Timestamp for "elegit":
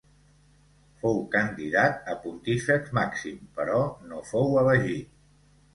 4.65-5.19